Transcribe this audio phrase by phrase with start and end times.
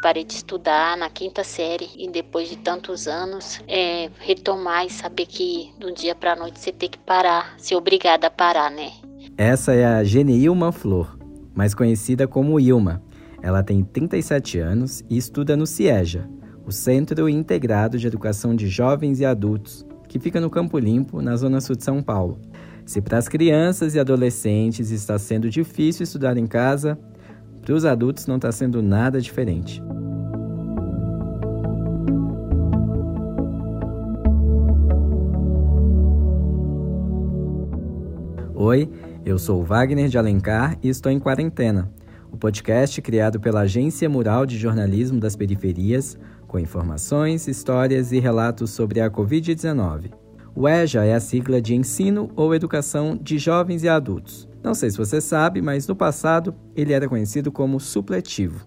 [0.00, 5.26] parei de estudar na quinta série e depois de tantos anos é, retomar e saber
[5.26, 8.90] que do dia para noite você tem que parar, ser obrigada a parar, né?
[9.36, 11.18] Essa é a Geneilma Flor,
[11.54, 13.02] mais conhecida como Ilma.
[13.42, 16.28] Ela tem 37 anos e estuda no CIEJA,
[16.66, 21.36] o Centro Integrado de Educação de Jovens e Adultos, que fica no Campo Limpo, na
[21.36, 22.38] zona sul de São Paulo.
[22.84, 26.98] Se para as crianças e adolescentes está sendo difícil estudar em casa,
[27.62, 29.82] para os adultos não está sendo nada diferente.
[38.54, 38.90] Oi,
[39.24, 41.90] eu sou Wagner de Alencar e estou em quarentena.
[42.30, 48.70] O podcast criado pela Agência Mural de Jornalismo das Periferias, com informações, histórias e relatos
[48.70, 50.12] sobre a Covid-19.
[50.54, 54.49] O EJA é a sigla de Ensino ou Educação de Jovens e Adultos.
[54.62, 58.66] Não sei se você sabe, mas no passado ele era conhecido como supletivo.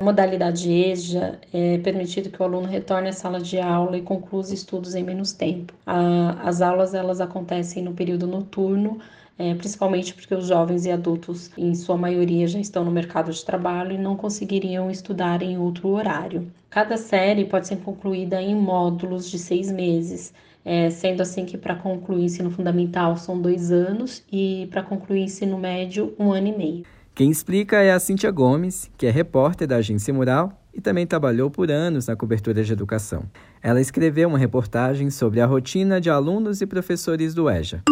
[0.00, 4.42] A modalidade EJA é permitido que o aluno retorne à sala de aula e conclua
[4.42, 5.72] os estudos em menos tempo.
[5.86, 8.98] as aulas elas acontecem no período noturno,
[9.38, 13.44] é, principalmente porque os jovens e adultos, em sua maioria, já estão no mercado de
[13.44, 16.46] trabalho e não conseguiriam estudar em outro horário.
[16.70, 20.32] Cada série pode ser concluída em módulos de seis meses,
[20.64, 25.58] é, sendo assim que para concluir ensino fundamental são dois anos e para concluir ensino
[25.58, 26.84] médio, um ano e meio.
[27.14, 31.50] Quem explica é a Cíntia Gomes, que é repórter da Agência Mural e também trabalhou
[31.50, 33.24] por anos na cobertura de educação.
[33.62, 37.82] Ela escreveu uma reportagem sobre a rotina de alunos e professores do EJA.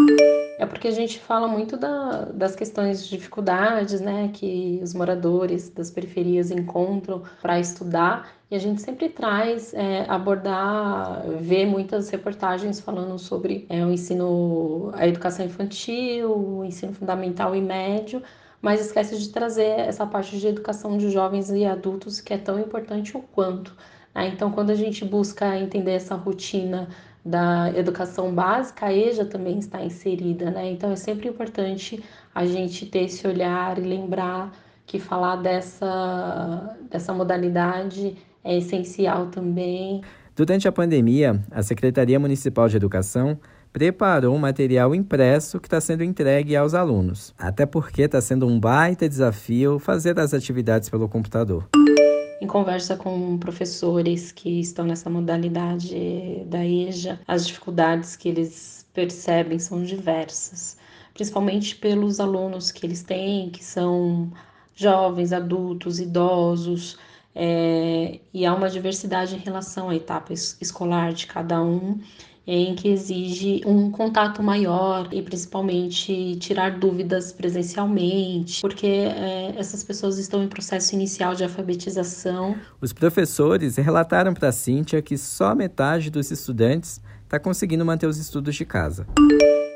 [0.57, 5.69] É porque a gente fala muito da, das questões de dificuldades, né, que os moradores
[5.69, 12.79] das periferias encontram para estudar, e a gente sempre traz é, abordar, ver muitas reportagens
[12.79, 18.23] falando sobre é, o ensino, a educação infantil, o ensino fundamental e médio,
[18.63, 22.61] mas esquece de trazer essa parte de educação de jovens e adultos que é tão
[22.61, 23.77] importante o quanto.
[24.15, 24.29] Né?
[24.29, 26.89] Então, quando a gente busca entender essa rotina
[27.25, 30.71] da educação básica, a EJA também está inserida, né?
[30.71, 32.03] Então é sempre importante
[32.35, 34.53] a gente ter esse olhar e lembrar
[34.87, 40.03] que falar dessa, dessa modalidade é essencial também.
[40.37, 43.39] Durante a pandemia, a Secretaria Municipal de Educação
[43.73, 48.61] preparou um material impresso que está sendo entregue aos alunos, até porque está sendo um
[48.61, 51.69] baita desafio fazer as atividades pelo computador.
[52.41, 59.59] Em conversa com professores que estão nessa modalidade da EJA, as dificuldades que eles percebem
[59.59, 60.77] são diversas,
[61.15, 64.33] principalmente pelos alunos que eles têm, que são
[64.75, 66.99] jovens, adultos, idosos,
[67.35, 72.01] é, e há uma diversidade em relação à etapa escolar de cada um
[72.47, 80.19] em que exige um contato maior e principalmente tirar dúvidas presencialmente, porque é, essas pessoas
[80.19, 82.57] estão em processo inicial de alfabetização.
[82.81, 88.19] Os professores relataram para a Cíntia que só metade dos estudantes está conseguindo manter os
[88.19, 89.07] estudos de casa.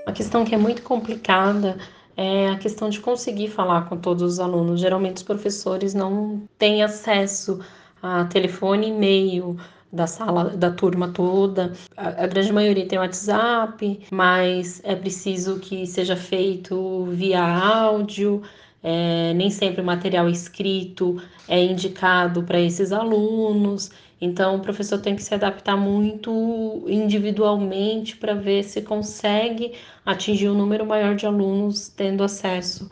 [0.06, 1.78] Uma questão que é muito complicada
[2.16, 4.80] é a questão de conseguir falar com todos os alunos.
[4.80, 7.60] Geralmente os professores não têm acesso
[8.02, 9.56] a telefone e e-mail,
[9.92, 11.72] da sala, da turma toda.
[11.96, 18.42] A, a grande maioria tem WhatsApp, mas é preciso que seja feito via áudio.
[18.82, 23.90] É, nem sempre o material escrito é indicado para esses alunos,
[24.20, 29.72] então o professor tem que se adaptar muito individualmente para ver se consegue
[30.06, 32.88] atingir um número maior de alunos tendo acesso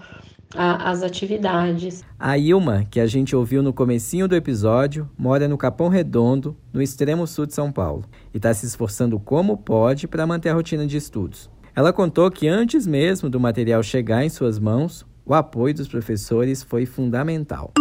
[0.55, 2.05] a, as atividades.
[2.19, 6.83] A Ilma, que a gente ouviu no comecinho do episódio, mora no Capão Redondo, no
[6.83, 10.87] extremo sul de São Paulo, e está se esforçando como pode para manter a rotina
[10.87, 11.51] de estudos.
[11.75, 16.63] Ela contou que antes mesmo do material chegar em suas mãos, o apoio dos professores
[16.63, 17.73] foi fundamental.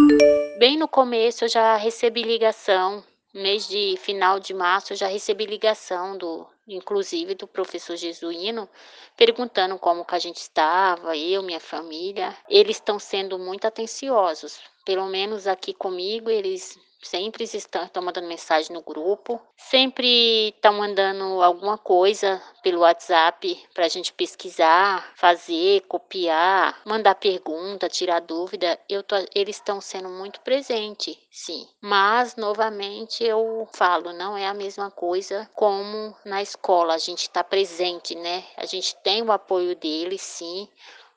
[0.58, 3.02] Bem no começo eu já recebi ligação,
[3.34, 8.68] mês de final de março eu já recebi ligação do inclusive do professor Jesuíno,
[9.16, 12.36] perguntando como que a gente estava, eu, minha família.
[12.48, 18.72] Eles estão sendo muito atenciosos, pelo menos aqui comigo, eles sempre estão, estão mandando mensagem
[18.72, 26.80] no grupo, sempre estão mandando alguma coisa pelo WhatsApp para a gente pesquisar, fazer, copiar,
[26.84, 28.78] mandar pergunta, tirar dúvida.
[28.88, 31.68] Eu tô, eles estão sendo muito presentes, sim.
[31.80, 36.94] Mas novamente eu falo, não é a mesma coisa como na escola.
[36.94, 38.44] A gente está presente, né?
[38.56, 40.68] A gente tem o apoio deles, sim,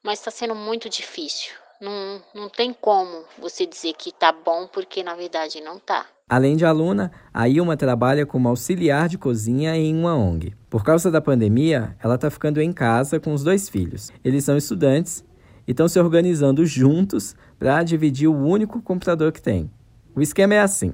[0.03, 1.53] mas está sendo muito difícil.
[1.81, 6.05] Não, não tem como você dizer que tá bom, porque na verdade não tá.
[6.27, 10.53] Além de aluna, a Ilma trabalha como auxiliar de cozinha em uma ONG.
[10.69, 14.11] Por causa da pandemia, ela está ficando em casa com os dois filhos.
[14.25, 15.23] Eles são estudantes
[15.65, 19.71] e estão se organizando juntos para dividir o único computador que tem.
[20.13, 20.91] O esquema é assim: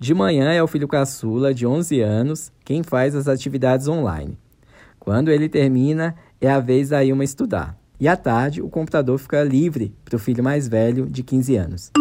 [0.00, 4.36] de manhã é o filho caçula, de 11 anos, quem faz as atividades online.
[4.98, 7.83] Quando ele termina, é a vez da Ilma estudar.
[8.00, 11.92] E à tarde, o computador fica livre para o filho mais velho, de 15 anos.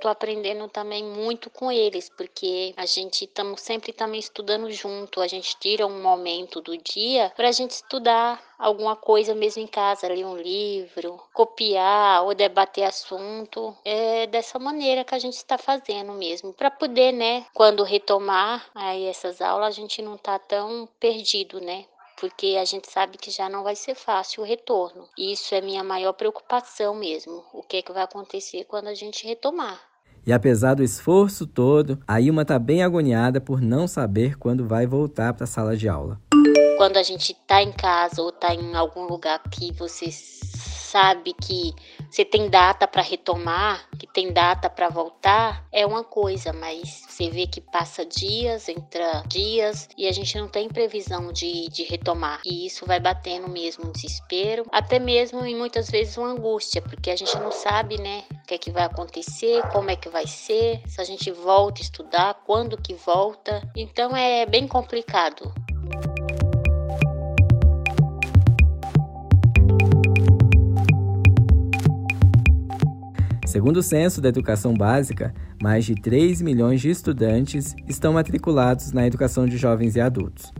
[0.00, 5.20] Tô aprendendo também muito com eles, porque a gente estamos sempre também estudando junto.
[5.20, 9.66] A gente tira um momento do dia para a gente estudar alguma coisa mesmo em
[9.66, 13.76] casa, ler um livro, copiar ou debater assunto.
[13.84, 19.04] É dessa maneira que a gente está fazendo mesmo, para poder, né, quando retomar aí
[19.04, 21.84] essas aulas, a gente não tá tão perdido, né?
[22.20, 25.08] Porque a gente sabe que já não vai ser fácil o retorno.
[25.18, 27.42] Isso é minha maior preocupação mesmo.
[27.52, 29.80] O que é que vai acontecer quando a gente retomar?
[30.26, 34.86] E apesar do esforço todo, a Ilma está bem agoniada por não saber quando vai
[34.86, 36.20] voltar para a sala de aula.
[36.76, 40.10] Quando a gente está em casa ou está em algum lugar que você
[40.90, 41.72] sabe que
[42.10, 47.30] você tem data para retomar, que tem data para voltar, é uma coisa, mas você
[47.30, 52.40] vê que passa dias, entra dias e a gente não tem previsão de, de retomar.
[52.44, 57.10] E isso vai batendo mesmo um desespero, até mesmo e muitas vezes uma angústia, porque
[57.10, 60.26] a gente não sabe, né, o que é que vai acontecer, como é que vai
[60.26, 63.62] ser, se a gente volta a estudar, quando que volta.
[63.76, 65.52] Então é bem complicado.
[73.50, 79.04] Segundo o censo da educação básica, mais de 3 milhões de estudantes estão matriculados na
[79.04, 80.52] educação de jovens e adultos.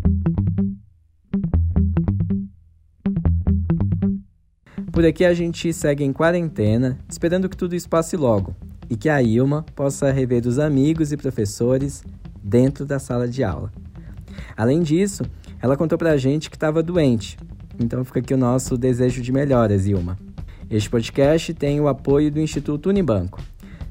[5.00, 8.54] Por aqui a gente segue em quarentena, esperando que tudo isso passe logo
[8.90, 12.04] e que a Ilma possa rever os amigos e professores
[12.44, 13.72] dentro da sala de aula.
[14.58, 15.24] Além disso,
[15.62, 17.38] ela contou pra gente que estava doente,
[17.80, 20.18] então fica aqui o nosso desejo de melhoras, Ilma.
[20.70, 23.42] Este podcast tem o apoio do Instituto Unibanco.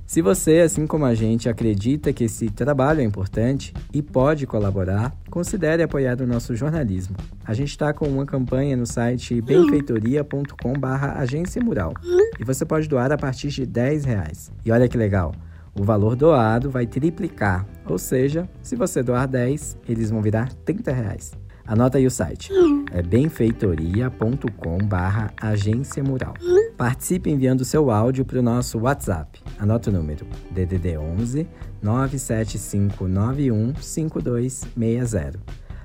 [0.08, 5.14] Se você, assim como a gente, acredita que esse trabalho é importante e pode colaborar,
[5.28, 7.14] considere apoiar o nosso jornalismo.
[7.44, 10.72] A gente está com uma campanha no site benfeitoria.com
[11.14, 11.92] agência mural
[12.40, 14.50] e você pode doar a partir de 10 reais.
[14.64, 15.34] E olha que legal,
[15.78, 20.90] o valor doado vai triplicar, ou seja, se você doar 10, eles vão virar 30
[20.90, 21.32] reais.
[21.68, 22.50] Anota aí o site.
[22.92, 26.32] É benfeitoria.com barra agência mural.
[26.78, 29.38] Participe enviando seu áudio para o nosso WhatsApp.
[29.58, 31.46] Anota o número DDD 11
[31.82, 35.38] 97591 5260.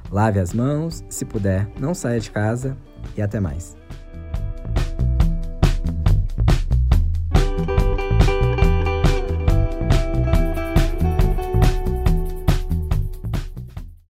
[0.09, 2.77] Lave as mãos, se puder, não saia de casa
[3.17, 3.75] e até mais.